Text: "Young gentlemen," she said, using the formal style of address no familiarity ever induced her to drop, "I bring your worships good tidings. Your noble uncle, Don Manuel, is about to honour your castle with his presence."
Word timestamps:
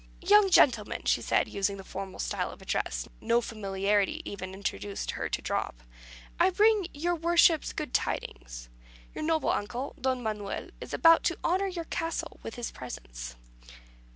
"Young 0.27 0.49
gentlemen," 0.49 1.03
she 1.05 1.21
said, 1.21 1.47
using 1.47 1.77
the 1.77 1.83
formal 1.83 2.17
style 2.19 2.49
of 2.49 2.59
address 2.59 3.07
no 3.21 3.39
familiarity 3.39 4.23
ever 4.25 4.45
induced 4.45 5.11
her 5.11 5.29
to 5.29 5.41
drop, 5.43 5.83
"I 6.39 6.49
bring 6.49 6.87
your 6.91 7.13
worships 7.13 7.71
good 7.71 7.93
tidings. 7.93 8.67
Your 9.13 9.23
noble 9.23 9.51
uncle, 9.51 9.93
Don 10.01 10.23
Manuel, 10.23 10.69
is 10.81 10.91
about 10.95 11.21
to 11.25 11.37
honour 11.43 11.67
your 11.67 11.85
castle 11.85 12.39
with 12.41 12.55
his 12.55 12.71
presence." 12.71 13.35